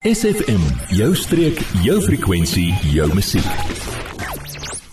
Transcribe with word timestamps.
SFM, 0.00 0.62
jou 0.96 1.10
streek, 1.12 1.58
jou 1.84 1.98
frekwensie, 2.00 2.70
jou 2.88 3.04
musiek. 3.12 3.48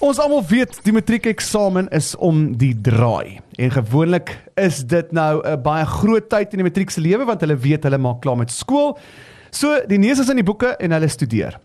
Ons 0.03 0.17
almal 0.19 0.41
weet 0.49 0.81
die 0.83 0.91
matriekeksamen 0.91 1.87
is 1.95 2.09
om 2.19 2.41
die 2.59 2.73
draai. 2.75 3.37
En 3.55 3.71
gewoonlik 3.71 4.33
is 4.59 4.81
dit 4.83 5.13
nou 5.15 5.39
'n 5.47 5.61
baie 5.63 5.85
groot 5.85 6.27
tyd 6.29 6.51
in 6.51 6.59
die 6.59 6.67
matriek 6.67 6.89
se 6.89 6.99
lewe 6.99 7.23
want 7.23 7.39
hulle 7.39 7.55
weet 7.55 7.83
hulle 7.83 7.97
maak 7.97 8.19
klaar 8.19 8.35
met 8.37 8.51
skool. 8.51 8.99
So 9.49 9.79
die 9.87 9.97
neus 9.97 10.19
is 10.19 10.29
in 10.29 10.43
die 10.43 10.43
boeke 10.43 10.75
en 10.75 10.91
hulle 10.91 11.07
studeer. 11.07 11.55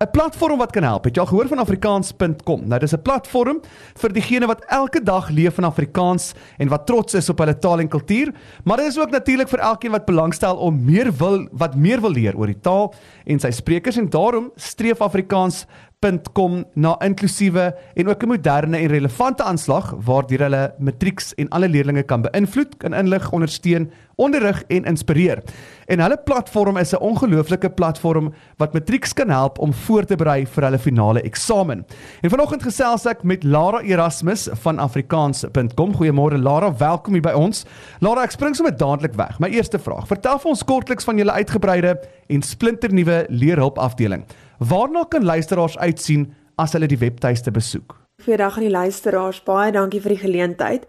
'n 0.00 0.10
platform 0.10 0.58
wat 0.58 0.70
kan 0.72 0.82
help. 0.82 1.04
Het 1.04 1.18
jy 1.18 1.20
al 1.20 1.28
gehoor 1.28 1.48
van 1.48 1.58
afrikaans.com? 1.60 2.62
Nou 2.68 2.78
dis 2.80 2.94
'n 2.96 3.02
platform 3.02 3.60
vir 4.00 4.12
diegene 4.12 4.46
wat 4.46 4.64
elke 4.64 5.02
dag 5.02 5.28
leef 5.28 5.58
in 5.58 5.64
Afrikaans 5.64 6.32
en 6.58 6.68
wat 6.68 6.86
trots 6.86 7.14
is 7.14 7.28
op 7.28 7.38
hulle 7.38 7.58
taal 7.58 7.80
en 7.80 7.88
kultuur, 7.88 8.32
maar 8.64 8.76
dit 8.76 8.86
is 8.86 8.98
ook 8.98 9.10
natuurlik 9.10 9.48
vir 9.48 9.58
elkeen 9.58 9.90
wat 9.90 10.04
belangstel 10.04 10.56
om 10.56 10.84
meer 10.84 11.12
wil 11.12 11.48
wat 11.52 11.74
meer 11.74 12.00
wil 12.00 12.10
leer 12.10 12.36
oor 12.36 12.46
die 12.46 12.60
taal 12.60 12.94
en 13.26 13.38
sy 13.38 13.50
sprekers 13.50 13.96
en 13.96 14.08
daarom 14.08 14.50
streef 14.56 15.00
Afrikaans 15.00 15.66
.com 16.00 16.62
na 16.80 16.94
inklusiewe 17.04 17.74
en 17.94 18.08
ook 18.08 18.22
'n 18.22 18.28
moderne 18.28 18.76
en 18.76 18.86
relevante 18.86 19.42
aanslag 19.42 19.94
waardeur 20.04 20.40
hulle 20.40 20.74
matrieks 20.78 21.34
en 21.34 21.48
alle 21.48 21.68
leerders 21.68 22.04
kan 22.06 22.22
beïnvloed, 22.22 22.76
kan 22.76 22.94
inlig, 22.94 23.32
ondersteun, 23.32 23.90
onderrig 24.16 24.64
en 24.68 24.84
inspireer. 24.84 25.42
En 25.86 26.00
hulle 26.00 26.16
platform 26.24 26.76
is 26.76 26.92
'n 26.92 27.00
ongelooflike 27.00 27.70
platform 27.70 28.32
wat 28.56 28.72
matrieks 28.72 29.12
kan 29.12 29.30
help 29.30 29.58
om 29.58 29.72
voor 29.72 30.04
te 30.04 30.16
berei 30.16 30.46
vir 30.46 30.64
hulle 30.64 30.78
finale 30.78 31.20
eksamen. 31.20 31.86
En 32.20 32.30
vanoggend 32.30 32.62
gesels 32.62 33.06
ek 33.06 33.22
met 33.22 33.44
Lara 33.44 33.80
Erasmus 33.80 34.48
van 34.52 34.78
afrikaans.com. 34.78 35.94
Goeiemôre 35.94 36.38
Lara, 36.38 36.76
welkom 36.76 37.12
hier 37.12 37.22
by 37.22 37.32
ons. 37.32 37.64
Lara, 37.98 38.22
ek 38.22 38.30
spring 38.30 38.56
sommer 38.56 38.76
dadelik 38.76 39.14
weg. 39.14 39.38
My 39.38 39.48
eerste 39.48 39.78
vraag: 39.78 40.06
Vertel 40.06 40.38
vir 40.38 40.50
ons 40.50 40.64
kortliks 40.64 41.04
van 41.04 41.16
julle 41.16 41.32
uitgebreide 41.32 42.00
en 42.26 42.42
splinternuwe 42.42 43.26
leerhulp 43.28 43.78
afdeling. 43.78 44.24
Waarna 44.68 45.04
kan 45.08 45.24
luisteraars 45.24 45.78
uitsien 45.78 46.34
as 46.60 46.74
hulle 46.76 46.84
die 46.86 46.98
webtuiste 47.00 47.50
besoek? 47.50 47.94
Goeiedag 48.24 48.58
aan 48.58 48.66
die 48.66 48.72
luisteraars. 48.72 49.38
Baie 49.46 49.72
dankie 49.72 50.02
vir 50.04 50.12
die 50.12 50.20
geleentheid. 50.20 50.82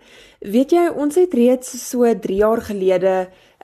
Weet 0.44 0.73
jy, 0.76 0.90
ons 0.92 1.16
het 1.16 1.32
reeds 1.34 1.70
so 1.80 2.04
3 2.04 2.36
jaar 2.36 2.59
gelede 2.68 3.14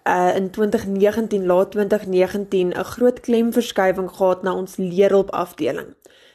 uh 0.07 0.31
in 0.39 0.47
2019, 0.55 1.43
laat 1.45 1.71
2019, 1.75 2.71
'n 2.71 2.83
groot 2.93 3.19
klemverskywing 3.19 4.07
gehad 4.07 4.43
na 4.43 4.55
ons 4.55 4.77
leerhulp 4.77 5.29
afdeling. 5.35 5.91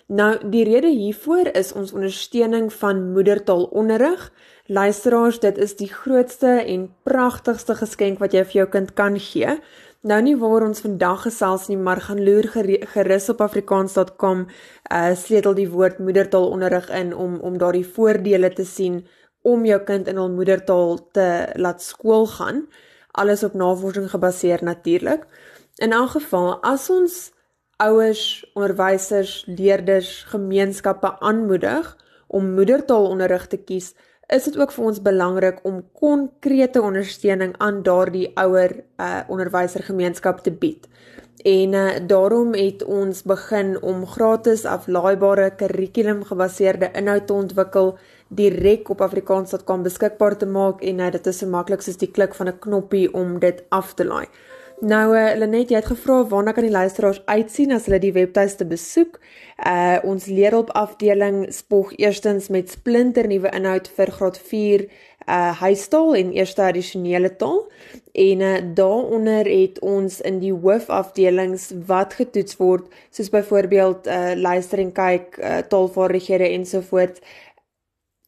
Nou, 0.07 0.37
die 0.51 0.65
rede 0.65 0.91
hiervoor 0.93 1.49
is 1.57 1.73
ons 1.73 1.93
ondersteuning 1.93 2.73
van 2.73 3.13
moedertaalonderrig. 3.13 4.33
Luisteraars, 4.67 5.39
dit 5.41 5.59
is 5.59 5.77
die 5.77 5.89
grootste 5.89 6.47
en 6.47 6.95
pragtigste 7.03 7.75
geskenk 7.75 8.19
wat 8.19 8.33
jy 8.33 8.45
vir 8.45 8.53
jou 8.53 8.69
kind 8.69 8.93
kan 8.93 9.19
gee. 9.21 9.57
Nou 10.03 10.17
nie 10.19 10.35
waar 10.35 10.65
ons 10.67 10.83
vandag 10.83 11.21
gesels 11.29 11.69
nie, 11.71 11.77
maar 11.79 12.01
gaan 12.03 12.19
loer 12.27 12.49
gerus 12.91 13.29
op 13.31 13.43
afrikaans.com 13.45 14.41
uh 14.91 15.13
sleutel 15.15 15.55
die 15.55 15.69
woord 15.71 16.01
moedertaalonderrig 16.03 16.89
in 16.91 17.13
om 17.15 17.37
om 17.39 17.59
daardie 17.59 17.87
voordele 17.87 18.51
te 18.51 18.65
sien 18.67 19.05
om 19.47 19.63
jou 19.65 19.79
kind 19.87 20.11
in 20.11 20.19
hul 20.19 20.33
moedertaal 20.35 20.99
te 21.15 21.29
laat 21.55 21.83
skool 21.87 22.27
gaan. 22.27 22.65
Alles 23.13 23.45
op 23.47 23.55
navorsing 23.55 24.11
gebaseer 24.11 24.65
natuurlik. 24.65 25.23
In 25.79 25.95
elk 25.95 26.17
geval, 26.19 26.59
as 26.67 26.91
ons 26.91 27.31
ouers, 27.77 28.43
onderwysers, 28.55 29.45
leerders, 29.47 30.25
gemeenskappe 30.35 31.15
aanmoedig 31.21 31.97
om 32.27 32.55
moedertaalonderrig 32.59 33.47
te 33.47 33.57
kies, 33.57 33.95
is 34.33 34.45
dit 34.49 34.57
ook 34.59 34.73
vir 34.73 34.85
ons 34.85 35.03
belangrik 35.03 35.61
om 35.69 35.83
konkrete 35.99 36.83
ondersteuning 36.83 37.53
aan 37.59 37.83
daardie 37.85 38.31
ouer 38.41 38.79
uh, 38.81 39.21
onderwysergemeenskap 39.29 40.41
te 40.47 40.53
bied. 40.53 40.89
En 41.45 41.75
uh, 41.77 41.91
daarom 42.07 42.55
het 42.55 42.85
ons 42.85 43.23
begin 43.29 43.75
om 43.83 44.07
gratis 44.07 44.65
aflaaibare 44.65 45.51
kurrikulumgebaseerde 45.61 46.93
inhoud 46.97 47.27
te 47.27 47.33
ontwikkel 47.33 47.97
direk 48.29 48.89
op 48.89 49.03
afrikaans.com 49.05 49.83
beskikbaar 49.83 50.39
te 50.39 50.47
maak 50.47 50.81
en 50.81 51.05
uh, 51.05 51.11
dit 51.13 51.27
is 51.27 51.43
so 51.43 51.51
maklik 51.51 51.85
soos 51.85 52.01
die 52.01 52.11
klik 52.11 52.35
van 52.35 52.49
'n 52.49 52.59
knoppie 52.59 53.13
om 53.13 53.39
dit 53.39 53.65
af 53.69 53.95
te 53.95 54.05
laai. 54.05 54.27
Nou 54.83 55.13
uh, 55.15 55.37
Lenet, 55.39 55.71
jy 55.71 55.79
het 55.79 55.87
gevra 55.87 56.17
waarna 56.27 56.51
kan 56.57 56.65
die 56.67 56.73
luisteraars 56.75 57.21
uitsien 57.31 57.71
as 57.71 57.85
hulle 57.87 58.01
die 58.03 58.11
webtuiste 58.17 58.65
besoek? 58.67 59.21
Uh 59.63 60.01
ons 60.11 60.25
leerhulp 60.27 60.73
afdeling 60.75 61.45
spog 61.55 61.93
eerstens 62.03 62.49
met 62.51 62.73
splinter 62.75 63.29
nuwe 63.31 63.53
inhoud 63.55 63.87
vir 63.95 64.11
graad 64.17 64.41
4 64.43 64.83
uh 64.83 65.53
huistaal 65.61 66.17
en 66.19 66.33
eerste 66.35 66.65
addisionele 66.67 67.31
taal. 67.39 67.63
En 68.25 68.43
uh 68.43 68.57
daaronder 68.75 69.47
het 69.47 69.79
ons 69.87 70.19
in 70.21 70.43
die 70.43 70.51
hoofafdelings 70.51 71.71
wat 71.87 72.19
getoets 72.19 72.59
word, 72.59 72.91
soos 73.15 73.31
byvoorbeeld 73.31 74.11
uh 74.11 74.35
luister 74.35 74.83
en 74.83 74.91
kyk, 74.99 75.39
uh, 75.39 75.63
taalvaardighede 75.63 76.51
ensovoorts 76.59 77.23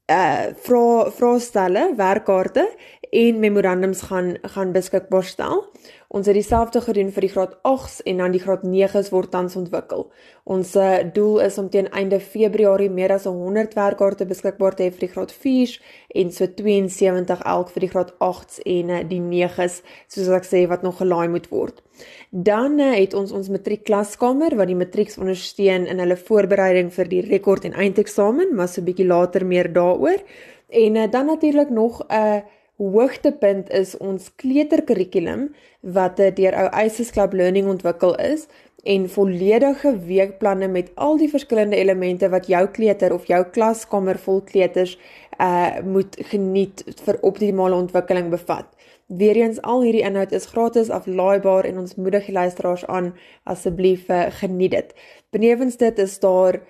uh 0.07 0.55
vra 0.63 1.11
vraestelle, 1.11 1.89
werkkaarte 1.99 2.69
en 3.11 3.39
memorandums 3.43 4.07
gaan 4.07 4.37
gaan 4.55 4.73
beskikbaar 4.73 5.25
stel. 5.25 5.65
Ons 6.15 6.29
het 6.31 6.37
dieselfde 6.39 6.79
gedoen 6.79 7.09
vir 7.11 7.25
die 7.27 7.29
graad 7.33 7.55
8s 7.67 7.97
en 8.07 8.21
dan 8.23 8.31
die 8.31 8.41
graad 8.43 8.63
9s 8.63 9.09
word 9.11 9.33
tans 9.33 9.57
ontwikkel. 9.59 10.05
Ons 10.47 10.77
uh, 10.79 11.01
doel 11.17 11.41
is 11.43 11.59
om 11.59 11.67
teen 11.73 11.89
einde 11.91 12.21
Februarie 12.23 12.87
meer 12.87 13.17
as 13.17 13.27
100 13.27 13.75
werkkaarte 13.75 14.29
beskikbaar 14.31 14.79
te 14.79 14.87
hê 14.87 14.93
vir 14.95 15.09
die 15.09 15.11
graad 15.11 15.35
4s 15.35 15.75
en 16.23 16.31
so 16.37 16.47
72 16.61 17.43
elk 17.57 17.75
vir 17.75 17.87
die 17.87 17.91
graad 17.97 18.15
8s 18.23 18.63
en 18.77 18.95
uh, 18.95 19.03
die 19.11 19.19
9s, 19.25 19.83
soos 20.07 20.33
ek 20.39 20.47
sê 20.47 20.63
wat 20.71 20.87
nog 20.87 21.01
gelaai 21.03 21.27
moet 21.35 21.51
word. 21.51 21.83
Dan 22.31 22.79
uh, 22.79 22.95
het 22.95 23.19
ons 23.19 23.35
ons 23.35 23.51
matriekklaskamer 23.51 24.55
wat 24.55 24.71
die 24.71 24.79
matrieks 24.79 25.19
ondersteun 25.19 25.91
in 25.91 25.99
hulle 25.99 26.21
voorbereiding 26.31 26.95
vir 26.95 27.11
die 27.11 27.25
rekord 27.27 27.67
en 27.67 27.75
eindeksamen, 27.75 28.55
maar 28.55 28.71
so 28.71 28.81
'n 28.81 28.87
bietjie 28.93 29.11
later 29.11 29.43
meer 29.43 29.67
daaroor. 29.67 30.23
En 30.71 31.11
dan 31.11 31.27
natuurlik 31.27 31.71
nog 31.71 32.07
'n 32.07 32.15
uh, 32.15 32.63
hoogtepunt 32.77 33.71
is 33.71 33.97
ons 34.03 34.31
kleuterkurrikulum 34.41 35.49
wat 35.81 36.17
deur 36.19 36.57
ou 36.59 36.69
Isis 36.85 37.13
Club 37.15 37.33
Learning 37.33 37.69
ontwikkel 37.71 38.17
is 38.19 38.49
en 38.85 39.07
volledige 39.09 39.99
weekplanne 40.07 40.69
met 40.69 40.91
al 40.95 41.17
die 41.17 41.31
verskillende 41.31 41.77
elemente 41.77 42.29
wat 42.29 42.49
jou 42.51 42.67
kleuter 42.69 43.15
of 43.15 43.29
jou 43.31 43.41
klaskamer 43.57 44.19
vol 44.21 44.43
kleuters 44.45 44.99
uh 45.41 45.81
moet 45.83 46.17
geniet 46.31 46.85
vir 47.07 47.19
optimale 47.23 47.75
ontwikkeling 47.75 48.29
bevat. 48.31 48.69
Weereens 49.07 49.59
al 49.63 49.83
hierdie 49.83 50.05
inhoud 50.07 50.33
is 50.33 50.47
gratis 50.47 50.91
aflaaibaar 50.91 51.67
en 51.69 51.79
ons 51.79 51.97
moedig 51.97 52.29
die 52.29 52.37
luisteraars 52.37 52.87
aan 52.87 53.15
asseblief 53.45 54.09
uh, 54.09 54.27
geniet 54.41 54.71
dit. 54.71 54.95
Benewens 55.31 55.77
dit 55.77 55.99
is 55.99 56.19
daar 56.23 56.61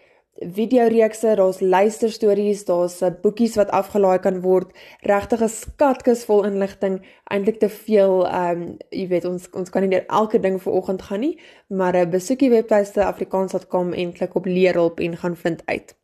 videoreekse, 0.41 1.35
daar's 1.37 1.61
luisterstories, 1.61 2.65
daar's 2.65 3.01
uh, 3.03 3.11
boekies 3.23 3.55
wat 3.57 3.71
afgelaai 3.71 4.19
kan 4.19 4.41
word, 4.43 4.73
regtig 5.03 5.43
'n 5.43 5.49
skatkis 5.49 6.25
vol 6.25 6.45
inligting, 6.45 7.01
eintlik 7.31 7.61
te 7.61 7.69
veel, 7.69 8.27
ehm 8.27 8.63
um, 8.63 8.77
jy 8.91 9.07
weet 9.09 9.25
ons 9.25 9.49
ons 9.53 9.71
kan 9.71 9.83
nie 9.83 9.95
net 9.95 10.07
elke 10.09 10.41
ding 10.41 10.61
vir 10.63 10.73
oggend 10.73 11.03
gaan 11.03 11.21
nie, 11.21 11.39
maar 11.69 11.95
uh, 11.95 12.05
besoek 12.05 12.39
die 12.39 12.51
webtuiste 12.51 13.05
afrikaans.com 13.05 13.93
en 13.93 14.13
klik 14.13 14.35
op 14.35 14.47
leerhulp 14.47 15.01
en 15.01 15.17
gaan 15.17 15.37
vind 15.37 15.63
uit. 15.67 15.95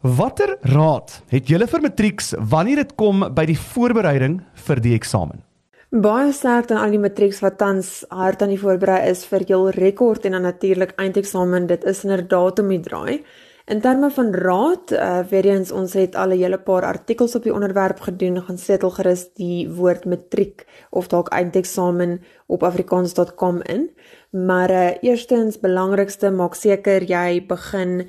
Watter 0.00 0.56
raad 0.62 1.22
het 1.28 1.48
julle 1.48 1.66
vir 1.66 1.80
matrieks 1.80 2.34
wanneer 2.38 2.76
dit 2.76 2.94
kom 2.94 3.34
by 3.34 3.44
die 3.44 3.58
voorbereiding 3.58 4.40
vir 4.54 4.80
die 4.80 4.94
eksamen? 4.94 5.42
Baie 5.90 6.32
sterk 6.32 6.70
aan 6.70 6.78
al 6.78 6.90
die 6.94 7.02
matrieks 7.02 7.40
wat 7.42 7.58
tans 7.58 8.04
hard 8.08 8.42
aan 8.42 8.52
die 8.54 8.60
voorberei 8.60 9.10
is 9.10 9.24
vir 9.26 9.42
jul 9.42 9.70
rekord 9.74 10.24
en 10.24 10.32
dan 10.32 10.42
natuurlik 10.46 10.92
eindeksamen, 10.96 11.66
dit 11.66 11.84
is 11.84 12.04
inderdaad 12.04 12.62
om 12.62 12.68
die 12.68 12.80
draai. 12.80 13.24
In 13.70 13.80
terme 13.80 14.10
van 14.10 14.34
raad, 14.34 14.90
uh, 14.90 15.18
weer 15.30 15.46
eens 15.46 15.70
ons 15.70 15.92
het 15.94 16.14
al 16.18 16.32
'n 16.34 16.42
hele 16.42 16.58
paar 16.58 16.82
artikels 16.82 17.34
op 17.34 17.42
die 17.42 17.54
onderwerp 17.54 18.00
gedoen, 18.00 18.42
gaan 18.42 18.58
setel 18.58 18.90
gerus 18.90 19.32
die 19.34 19.70
woord 19.70 20.04
matriek 20.04 20.66
of 20.90 21.06
dalk 21.06 21.28
eindeksamen 21.28 22.22
op 22.46 22.62
afrikaans.com 22.62 23.62
in. 23.62 23.90
Maar 24.30 24.70
uh, 24.70 24.90
eerstens 25.00 25.60
belangrikste, 25.60 26.30
maak 26.30 26.54
seker 26.54 27.02
jy 27.02 27.46
begin 27.46 28.08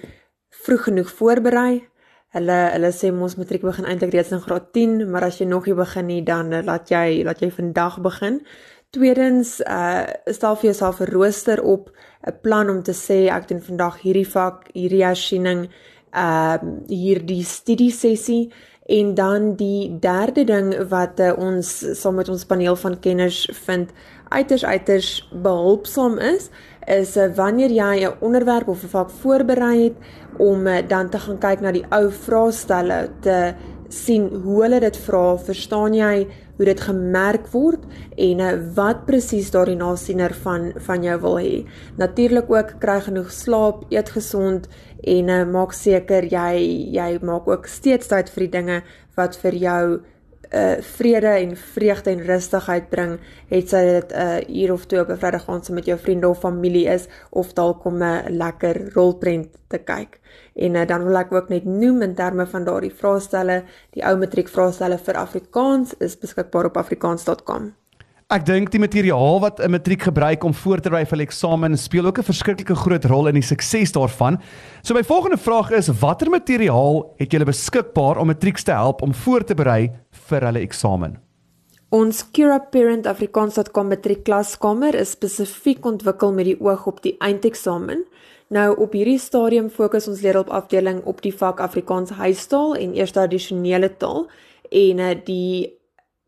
vroeg 0.50 0.84
genoeg 0.84 1.12
voorberei. 1.12 1.88
Hulle 2.30 2.60
hulle 2.74 2.92
sê 2.92 3.12
ons 3.12 3.36
matriek 3.36 3.62
begin 3.62 3.86
eintlik 3.86 4.14
reeds 4.14 4.32
in 4.32 4.42
graad 4.42 4.74
10, 4.74 5.10
maar 5.10 5.24
as 5.24 5.38
jy 5.38 5.46
nog 5.46 5.66
nie 5.66 5.76
begin 5.76 6.06
nie, 6.06 6.24
dan 6.24 6.54
uh, 6.54 6.64
laat 6.64 6.90
jy 6.90 7.24
laat 7.24 7.40
jy 7.40 7.52
vandag 7.52 8.02
begin. 8.02 8.42
Tweedens, 8.92 9.62
uh 9.64 10.04
stel 10.36 10.58
vir 10.60 10.66
jouself 10.72 11.00
'n 11.00 11.12
rooster 11.16 11.64
op, 11.64 11.92
'n 12.28 12.34
plan 12.42 12.70
om 12.70 12.84
te 12.84 12.92
sê 12.92 13.32
ek 13.32 13.48
doen 13.48 13.62
vandag 13.62 14.02
hierdie 14.02 14.28
vak, 14.28 14.68
hierdie 14.74 15.06
hersiening, 15.06 15.70
ehm 16.12 16.68
uh, 16.68 16.74
hierdie 16.88 17.44
studie 17.44 17.92
sessie. 17.92 18.52
En 18.86 19.14
dan 19.14 19.56
die 19.56 20.00
derde 20.00 20.44
ding 20.44 20.76
wat 20.90 21.20
uh, 21.20 21.32
ons 21.38 21.70
saam 22.02 22.16
met 22.16 22.30
ons 22.30 22.46
paneel 22.46 22.76
van 22.76 23.00
kenners 23.00 23.50
vind 23.64 23.90
uiters 24.28 24.66
uiters 24.66 25.30
behulpsaam 25.32 26.18
is, 26.18 26.50
is 26.88 27.16
uh, 27.18 27.30
wanneer 27.36 27.72
jy 27.72 28.04
'n 28.04 28.18
onderwerp 28.20 28.68
of 28.68 28.84
'n 28.84 28.88
vak 28.88 29.10
voorberei 29.10 29.84
het 29.84 29.96
om 30.38 30.68
uh, 30.68 30.88
dan 30.88 31.10
te 31.10 31.20
gaan 31.20 31.38
kyk 31.38 31.62
na 31.62 31.72
die 31.72 31.86
ou 31.90 32.12
vraestelle 32.12 33.10
te 33.22 33.54
sien 33.92 34.28
hoe 34.44 34.62
hulle 34.64 34.80
dit 34.84 34.98
vra, 35.06 35.36
verstaan 35.48 35.96
jy 35.96 36.14
hoe 36.58 36.68
dit 36.68 36.82
gemerk 36.86 37.48
word 37.54 37.84
en 38.22 38.42
uh, 38.44 38.52
wat 38.78 39.06
presies 39.08 39.52
daardie 39.54 39.78
nasiener 39.80 40.34
van 40.44 40.72
van 40.88 41.04
jou 41.06 41.18
wil 41.26 41.38
hê. 41.42 41.54
Natuurlik 41.98 42.52
ook 42.52 42.76
kry 42.84 43.00
genoeg 43.08 43.32
slaap, 43.34 43.86
eet 43.90 44.14
gesond 44.14 44.70
en 45.02 45.32
uh, 45.34 45.44
maak 45.50 45.74
seker 45.74 46.28
jy 46.30 46.62
jy 46.96 47.10
maak 47.26 47.50
ook 47.50 47.68
steeds 47.68 48.12
tyd 48.12 48.30
vir 48.30 48.48
die 48.48 48.54
dinge 48.58 48.82
wat 49.18 49.38
vir 49.42 49.58
jou 49.58 49.86
uh 50.54 50.82
vrede 50.82 51.28
en 51.28 51.58
vreugde 51.58 52.10
en 52.10 52.26
rustigheid 52.26 52.90
bring, 52.90 53.20
het 53.48 53.70
sy 53.70 53.84
dit 53.86 54.12
'n 54.12 54.20
uh, 54.20 54.62
uur 54.62 54.74
of 54.74 54.86
twee 54.86 55.02
op 55.02 55.10
'n 55.10 55.18
Vrydag 55.18 55.50
aand 55.50 55.66
saam 55.66 55.76
met 55.76 55.86
jou 55.86 56.00
vriende 56.00 56.28
of 56.28 56.40
familie 56.40 56.86
is 56.86 57.08
of 57.30 57.54
dalk 57.54 57.86
om 57.86 58.04
'n 58.04 58.24
lekker 58.30 58.94
rolprent 58.94 59.48
te 59.68 59.78
kyk. 59.78 60.20
En 60.56 60.76
uh, 60.76 60.88
dan 60.88 61.04
wil 61.04 61.18
ek 61.18 61.32
ook 61.32 61.50
net 61.50 61.66
noem 61.66 62.02
in 62.02 62.16
terme 62.16 62.48
van 62.48 62.64
daardie 62.64 62.94
vraestelle, 62.94 63.64
die 63.92 64.06
ou 64.06 64.18
matriek 64.18 64.50
vraestelle 64.50 64.98
vir 64.98 65.16
Afrikaans 65.16 65.94
is 66.00 66.18
beskikbaar 66.18 66.66
op 66.66 66.78
afrikaans.com. 66.78 67.74
Ek 68.32 68.46
dink 68.48 68.70
die 68.72 68.80
materiaal 68.80 69.42
wat 69.44 69.60
'n 69.60 69.72
matriek 69.72 70.02
gebruik 70.08 70.44
om 70.44 70.54
voor 70.54 70.80
te 70.80 70.90
berei 70.90 71.06
vir 71.06 71.18
'n 71.18 71.28
eksamen 71.28 71.78
speel 71.78 72.06
ook 72.06 72.18
'n 72.18 72.24
verskriklike 72.24 72.76
groot 72.76 73.06
rol 73.06 73.28
in 73.28 73.34
die 73.34 73.44
sukses 73.44 73.92
daarvan. 73.92 74.40
So 74.84 74.94
my 74.94 75.04
volgende 75.04 75.38
vraag 75.38 75.72
is 75.72 75.88
watter 76.00 76.30
materiaal 76.30 77.14
het 77.18 77.32
julle 77.32 77.46
beskikbaar 77.46 78.18
om 78.18 78.28
matrieks 78.28 78.64
te 78.64 78.72
help 78.72 79.02
om 79.02 79.14
voor 79.14 79.44
te 79.44 79.54
berei 79.54 79.92
vir 80.32 80.48
hulle 80.48 80.64
eksamen? 80.64 81.20
Ons 81.92 82.22
Cura 82.32 82.62
Parent 82.72 83.08
Afrikaans.com 83.12 83.90
matriekklaskamer 83.92 84.96
is 84.96 85.12
spesifiek 85.18 85.84
ontwikkel 85.86 86.32
met 86.32 86.48
die 86.48 86.60
oog 86.64 86.86
op 86.88 87.02
die 87.04 87.18
eindeksamen. 87.20 88.06
Nou 88.52 88.70
op 88.84 88.96
hierdie 88.96 89.20
stadium 89.20 89.68
fokus 89.72 90.08
ons 90.12 90.24
leerhulp 90.24 90.52
afdeling 90.56 91.02
op 91.08 91.20
die 91.24 91.34
vak 91.36 91.60
Afrikaans 91.64 92.16
huistaal 92.16 92.78
en 92.80 92.96
eerste 92.96 93.20
addisionele 93.24 93.92
taal 94.00 94.26
en 94.72 95.04
uh, 95.04 95.12
die 95.28 95.82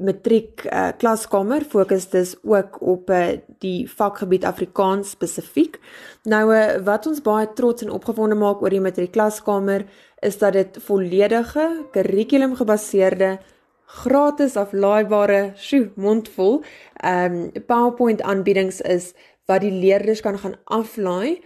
matriek 0.03 0.65
uh, 0.67 0.91
klaskamer 1.00 1.63
fokus 1.63 2.09
dus 2.11 2.35
ook 2.44 2.81
op 2.81 3.11
uh, 3.11 3.38
die 3.63 3.88
vakgebied 3.88 4.44
Afrikaans 4.44 5.15
spesifiek. 5.15 5.79
Nou 6.27 6.45
uh, 6.51 6.79
wat 6.83 7.07
ons 7.07 7.23
baie 7.23 7.47
trots 7.55 7.88
en 7.88 7.95
opgewonde 7.95 8.35
maak 8.39 8.63
oor 8.63 8.75
die 8.75 8.83
matriek 8.83 9.15
klaskamer 9.15 9.88
is 10.23 10.39
dat 10.44 10.59
dit 10.59 10.79
volledige 10.88 11.69
kurrikulum 11.95 12.59
gebaseerde 12.59 13.38
gratis 13.85 14.56
aflaaibare, 14.56 15.51
sjoe, 15.56 15.91
mondvol, 15.95 16.63
ehm 17.03 17.33
um, 17.33 17.65
PowerPoint 17.68 18.21
aanbiedings 18.21 18.81
is 18.81 19.13
wat 19.45 19.62
die 19.62 19.71
leerders 19.71 20.21
kan 20.21 20.38
gaan 20.39 20.56
aflaai 20.65 21.41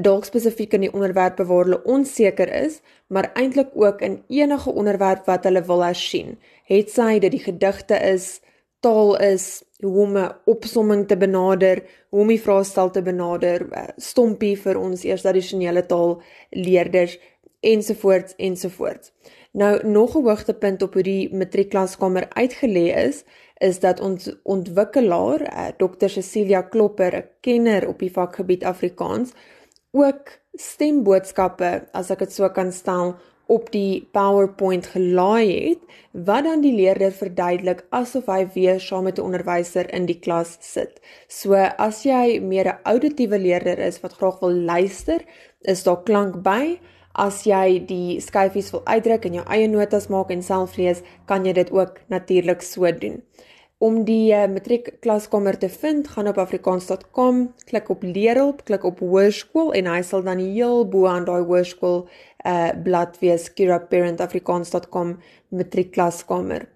dalk 0.00 0.24
spesifiek 0.24 0.74
in 0.76 0.86
die 0.86 0.92
onderwerpe 0.92 1.44
waar 1.48 1.66
hulle 1.66 1.80
onseker 1.90 2.50
is, 2.54 2.80
maar 3.06 3.32
eintlik 3.34 3.74
ook 3.74 4.00
in 4.00 4.22
enige 4.28 4.70
onderwerp 4.70 5.26
wat 5.26 5.44
hulle 5.44 5.62
wil 5.66 5.82
hersien. 5.84 6.38
Het 6.70 6.90
sy 6.90 7.18
dit 7.18 7.34
die 7.34 7.42
gedigte 7.42 7.98
is, 8.12 8.40
taal 8.82 9.16
is, 9.22 9.62
hoe 9.82 10.02
om 10.02 10.16
'n 10.16 10.32
opsomming 10.46 11.06
te 11.08 11.16
benader, 11.16 11.82
hoe 12.10 12.20
om 12.20 12.28
die 12.28 12.40
vraestel 12.40 12.90
te 12.90 13.02
benader, 13.02 13.68
eh, 13.70 13.88
stompie 13.96 14.56
vir 14.56 14.78
ons 14.78 15.04
eers 15.04 15.22
tradisionele 15.22 15.86
taal 15.86 16.22
leerders 16.50 17.18
ensovoorts 17.60 18.34
ensovoorts. 18.36 19.12
Nou 19.52 19.86
nog 19.86 20.16
'n 20.16 20.22
hoogtepunt 20.22 20.82
op 20.82 20.92
hoe 20.92 21.02
die 21.02 21.34
matriekklaskamer 21.34 22.28
uitgelê 22.28 22.86
is, 23.06 23.24
is 23.56 23.80
dat 23.80 24.00
ons 24.00 24.32
ontwikkelaar, 24.42 25.40
eh, 25.40 25.66
Dr 25.76 26.08
Cecilia 26.08 26.62
Klopper, 26.62 27.16
'n 27.16 27.28
kenner 27.40 27.88
op 27.88 27.98
die 27.98 28.12
vakgebied 28.12 28.64
Afrikaans, 28.64 29.32
ook 29.90 30.38
stemboodskappe, 30.52 31.84
as 31.92 32.10
ek 32.10 32.18
dit 32.18 32.32
so 32.32 32.48
kan 32.48 32.72
stel, 32.72 33.14
op 33.46 33.70
die 33.72 34.08
PowerPoint 34.12 34.86
gelaai 34.86 35.68
het 35.68 35.78
wat 36.12 36.44
dan 36.44 36.60
die 36.60 36.72
leerder 36.72 37.12
verduidelik 37.12 37.84
asof 37.90 38.26
hy 38.26 38.46
weer 38.54 38.80
saam 38.80 39.04
met 39.04 39.18
'n 39.18 39.26
onderwyser 39.28 39.94
in 39.94 40.06
die 40.06 40.18
klas 40.18 40.56
sit. 40.60 41.00
So 41.28 41.54
as 41.54 42.02
jy 42.02 42.40
meer 42.40 42.66
'n 42.68 42.80
auditiewe 42.82 43.38
leerder 43.38 43.78
is 43.78 44.00
wat 44.00 44.12
graag 44.12 44.40
wil 44.40 44.52
luister, 44.52 45.20
is 45.60 45.82
daar 45.82 46.02
klank 46.02 46.42
by. 46.42 46.78
As 47.12 47.42
jy 47.44 47.82
die 47.88 48.20
skyfies 48.24 48.70
wil 48.72 48.82
uitdruk 48.88 49.26
en 49.28 49.40
jou 49.40 49.44
eie 49.52 49.68
notas 49.68 50.08
maak 50.08 50.30
en 50.32 50.42
self 50.42 50.78
lees, 50.80 51.02
kan 51.26 51.44
jy 51.44 51.52
dit 51.58 51.72
ook 51.72 52.00
natuurlik 52.08 52.62
so 52.64 52.88
doen. 52.92 53.20
Om 53.82 54.04
die 54.06 54.30
uh, 54.30 54.46
matriek 54.46 54.92
klaskamer 55.02 55.56
te 55.58 55.68
vind, 55.68 56.06
gaan 56.08 56.28
op 56.30 56.38
afrikaans.com, 56.38 57.40
klik 57.66 57.88
op 57.90 58.04
leerhulp, 58.06 58.62
klik 58.64 58.84
op 58.86 59.02
hoërskool 59.02 59.72
en 59.74 59.88
hy 59.90 60.02
sal 60.06 60.22
dan 60.22 60.38
heel 60.38 60.86
bo 60.88 61.08
aan 61.10 61.26
daai 61.26 61.42
hoërskool 61.42 62.04
uh 62.46 62.70
blad 62.84 63.18
wees 63.22 63.48
kiraparentafrikaans.com 63.58 65.16
matriek 65.50 65.90
klaskamer. 65.94 66.68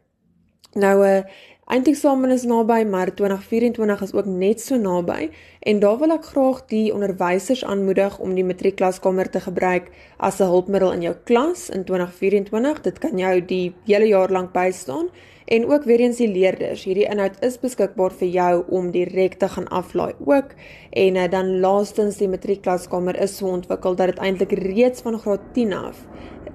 Nou 0.76 0.96
'n 1.00 1.04
uh, 1.04 1.16
eh, 1.16 1.24
eindeksamen 1.64 2.30
is 2.30 2.42
naby, 2.42 2.84
maar 2.84 3.14
2024 3.14 4.02
is 4.02 4.12
ook 4.12 4.24
net 4.24 4.60
so 4.60 4.76
naby 4.76 5.30
en 5.60 5.78
daar 5.78 5.98
wil 5.98 6.10
ek 6.10 6.24
graag 6.24 6.58
die 6.66 6.92
onderwysers 6.94 7.64
aanmoedig 7.64 8.18
om 8.18 8.34
die 8.34 8.44
matriek 8.44 8.76
klaskamer 8.76 9.30
te 9.30 9.40
gebruik 9.40 9.88
as 10.16 10.38
'n 10.40 10.52
hulpmiddel 10.52 10.92
in 10.92 11.02
jou 11.02 11.14
klas 11.24 11.70
in 11.70 11.84
2024. 11.84 12.80
Dit 12.80 12.98
kan 12.98 13.18
jou 13.18 13.44
die 13.44 13.74
hele 13.86 14.06
jaar 14.06 14.30
lank 14.30 14.52
bystaan 14.52 15.08
en 15.44 15.66
ook 15.72 15.84
weer 15.84 16.00
eens 16.00 16.16
die 16.16 16.28
leerders. 16.28 16.84
Hierdie 16.84 17.08
inhoud 17.10 17.36
is 17.40 17.60
beskikbaar 17.60 18.12
vir 18.12 18.28
jou 18.28 18.64
om 18.68 18.90
direk 18.90 19.34
te 19.34 19.48
gaan 19.48 19.68
aflaai 19.68 20.12
ook. 20.24 20.54
En 20.90 21.14
uh, 21.14 21.30
dan 21.30 21.60
laastens 21.60 22.16
die 22.16 22.28
matriekklaskamer 22.28 23.20
is 23.20 23.36
so 23.36 23.46
ontwikkel 23.46 23.94
dat 23.94 24.06
dit 24.06 24.18
eintlik 24.18 24.52
reeds 24.52 25.00
van 25.00 25.18
graad 25.18 25.40
10 25.52 25.72
af 25.72 26.04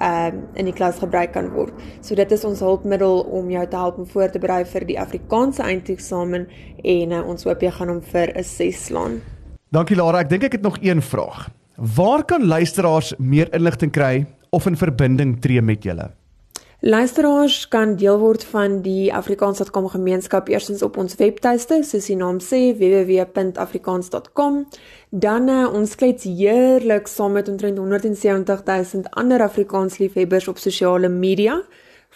ehm 0.02 0.38
uh, 0.42 0.60
in 0.60 0.66
die 0.66 0.74
klas 0.74 1.00
gebruik 1.00 1.34
kan 1.38 1.52
word. 1.54 1.74
So 2.02 2.16
dit 2.16 2.32
is 2.32 2.46
ons 2.48 2.60
hulpmiddel 2.60 3.22
om 3.30 3.50
jou 3.54 3.66
te 3.68 3.78
help 3.78 3.98
om 4.02 4.08
voor 4.08 4.32
te 4.34 4.42
berei 4.42 4.64
vir 4.66 4.86
die 4.90 5.00
Afrikaanse 5.00 5.64
eindeksamen 5.64 6.48
en 6.84 7.12
uh, 7.12 7.22
ons 7.28 7.46
hoop 7.46 7.62
jy 7.62 7.72
gaan 7.78 7.94
hom 7.94 8.02
vir 8.02 8.34
'n 8.36 8.44
6 8.44 8.86
slaan. 8.86 9.22
Dankie 9.72 9.96
Lara, 9.96 10.20
ek 10.20 10.30
dink 10.30 10.44
ek 10.44 10.58
het 10.60 10.66
nog 10.68 10.78
een 10.82 11.02
vraag. 11.02 11.50
Waar 11.78 12.26
kan 12.26 12.46
luisteraars 12.46 13.14
meer 13.18 13.54
inligting 13.54 13.92
kry 13.92 14.26
of 14.50 14.66
in 14.66 14.76
verbinding 14.78 15.40
tree 15.42 15.62
met 15.62 15.84
julle? 15.84 16.21
Luisteraars 16.82 17.68
kan 17.70 17.92
deel 17.96 18.18
word 18.18 18.42
van 18.50 18.80
die 18.82 19.12
Afrikaans.com 19.14 19.86
gemeenskap 19.94 20.48
eersins 20.50 20.82
op 20.82 20.96
ons 20.98 21.14
webtuiste, 21.20 21.84
soos 21.86 22.08
die 22.10 22.16
naam 22.18 22.40
sê 22.42 22.72
www.afrikaans.com. 22.74 24.56
Dan 25.14 25.46
uh, 25.54 25.68
ons 25.70 25.94
klets 25.94 26.26
heerlik 26.26 27.06
saam 27.06 27.38
met 27.38 27.52
omtrent 27.54 27.78
170 27.78 28.64
000 28.66 29.14
ander 29.14 29.44
Afrikaans 29.46 30.00
liefhebbers 30.02 30.50
op 30.50 30.58
sosiale 30.58 31.12
media. 31.14 31.60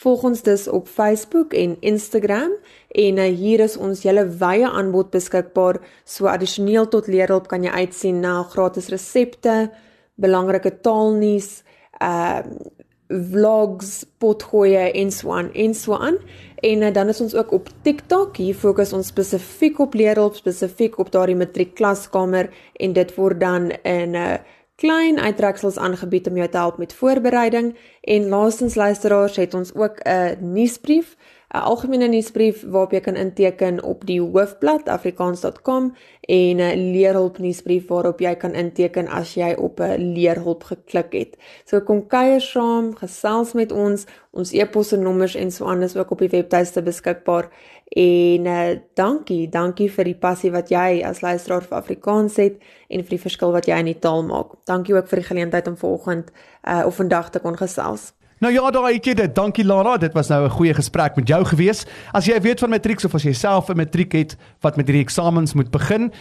Volg 0.02 0.26
ons 0.32 0.42
dus 0.42 0.66
op 0.68 0.90
Facebook 0.90 1.54
en 1.54 1.78
Instagram 1.86 2.58
en 2.90 3.22
uh, 3.22 3.28
hier 3.38 3.62
is 3.68 3.78
ons 3.78 4.02
hele 4.10 4.26
wye 4.42 4.66
aanbod 4.66 5.14
beskikbaar. 5.14 5.78
So 6.10 6.26
addisioneel 6.26 6.90
tot 6.90 7.06
leerhulp 7.06 7.52
kan 7.54 7.70
jy 7.70 7.76
uitsien 7.86 8.18
na 8.26 8.40
gratis 8.50 8.90
resepte, 8.90 9.70
belangrike 10.18 10.74
taalnuus, 10.82 11.60
ehm 12.02 12.50
uh, 12.50 12.74
vlogs, 13.08 14.06
potgoeie 14.18 14.92
en 14.92 15.12
so 15.12 15.32
aan 15.32 15.54
en 15.54 15.74
so 15.74 15.94
aan. 15.94 16.18
En 16.56 16.82
uh, 16.82 16.94
dan 16.94 17.08
is 17.08 17.22
ons 17.22 17.36
ook 17.36 17.52
op 17.52 17.70
TikTok. 17.82 18.38
Hier 18.38 18.56
fokus 18.56 18.94
ons 18.94 19.08
spesifiek 19.08 19.80
op 19.80 19.94
leerhulp, 19.94 20.36
spesifiek 20.36 20.98
op 20.98 21.12
daardie 21.12 21.36
matriekklaskamer 21.36 22.50
en 22.74 22.94
dit 22.94 23.16
word 23.16 23.40
dan 23.40 23.72
in 23.72 24.12
'n 24.12 24.16
uh, 24.16 24.34
eh, 24.34 24.40
klein 24.76 25.20
uittreksels 25.20 25.78
aangebied 25.78 26.28
om 26.28 26.36
jou 26.36 26.50
te 26.50 26.58
help 26.58 26.78
met 26.78 26.94
voorbereiding. 26.94 27.76
En 28.02 28.28
laastens 28.28 28.76
luisteraars 28.76 29.36
het 29.36 29.54
ons 29.54 29.76
ook 29.76 30.00
'n 30.04 30.38
nuusbrief 30.40 31.16
'n 31.56 31.64
algemene 31.72 32.08
nuusbrief 32.08 32.64
waarop 32.68 32.92
jy 32.92 33.00
kan 33.00 33.16
inteken 33.16 33.84
op 33.84 34.06
die 34.06 34.20
hoofblad 34.22 34.90
afrikaans.com 34.90 35.94
en 36.22 36.58
'n 36.58 36.92
leerhulp 36.92 37.38
nuusbrief 37.38 37.88
waarop 37.88 38.20
jy 38.20 38.36
kan 38.36 38.54
inteken 38.54 39.08
as 39.08 39.34
jy 39.34 39.54
op 39.58 39.80
'n 39.80 40.14
leerhulp 40.14 40.64
geklik 40.64 41.14
het. 41.14 41.38
So 41.66 41.82
kom 41.82 42.08
kuier 42.08 42.42
saam, 42.42 42.96
gesels 42.96 43.54
met 43.54 43.72
ons. 43.72 44.06
Ons 44.32 44.52
e-posse 44.52 44.98
nommers 44.98 45.36
en 45.36 45.52
so 45.52 45.66
aan 45.66 45.84
is 45.84 45.96
ook 45.96 46.12
op 46.12 46.20
die 46.20 46.30
webtuiste 46.30 46.82
beskikbaar. 46.82 47.50
En 47.86 48.46
uh, 48.46 48.80
dankie, 48.94 49.50
dankie 49.50 49.92
vir 49.92 50.04
die 50.04 50.16
passie 50.18 50.52
wat 50.52 50.70
jy 50.70 51.04
as 51.06 51.22
luisteraar 51.22 51.62
vir 51.62 51.78
Afrikaans 51.78 52.36
het 52.36 52.58
en 52.90 53.04
vir 53.04 53.10
die 53.10 53.22
verskil 53.22 53.52
wat 53.52 53.66
jy 53.66 53.78
in 53.78 53.86
die 53.86 54.00
taal 54.00 54.24
maak. 54.24 54.58
Dankie 54.66 54.96
ook 54.96 55.08
vir 55.08 55.20
die 55.22 55.28
geleentheid 55.28 55.68
om 55.68 55.78
vanoggend 55.78 56.32
uh, 56.68 56.84
of 56.86 56.96
vandag 56.96 57.30
te 57.30 57.40
kon 57.40 57.58
gesels. 57.58 58.15
Nou 58.44 58.52
ja, 58.54 58.70
daai 58.72 58.98
het 58.98 59.06
jy 59.08 59.14
dit. 59.14 59.36
Dankie 59.36 59.66
Lara, 59.66 59.98
dit 59.98 60.14
was 60.14 60.28
nou 60.28 60.46
'n 60.46 60.50
goeie 60.50 60.74
gesprek 60.74 61.16
met 61.16 61.28
jou 61.28 61.46
gewees. 61.46 61.86
As 62.12 62.26
jy 62.26 62.42
weet 62.42 62.60
van 62.60 62.70
matriek 62.70 63.04
of 63.04 63.16
as 63.16 63.24
jy 63.24 63.34
self 63.34 63.70
'n 63.70 63.78
matriek 63.78 64.12
het 64.12 64.38
wat 64.62 64.78
met 64.78 64.88
hierdie 64.88 65.04
eksamens 65.04 65.54
moet 65.54 65.72
begin, 65.72 66.12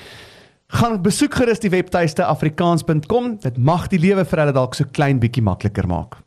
gaan 0.69 1.03
besoek 1.03 1.35
gerus 1.35 1.59
die 1.59 1.71
webtuiste 1.71 2.25
afrikaans.com. 2.25 3.39
Dit 3.41 3.59
mag 3.59 3.89
die 3.89 3.99
lewe 3.99 4.25
vir 4.25 4.39
hulle 4.39 4.53
dalk 4.53 4.75
so 4.75 4.85
klein 4.93 5.19
bietjie 5.19 5.43
makliker 5.43 5.87
maak. 5.87 6.25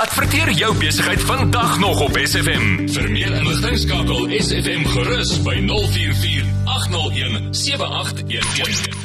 Adverteer 0.00 0.50
jou 0.50 0.76
besigheid 0.78 1.20
vandag 1.20 1.78
nog 1.78 2.00
op 2.00 2.16
SFM. 2.16 2.88
Vir 2.88 3.10
meer 3.10 3.34
inligting 3.36 3.76
skakel 3.78 4.32
SFM 4.38 4.84
gerus 4.94 5.42
by 5.44 5.58
044 5.66 6.48
801 6.64 7.54
7811. 7.54 8.99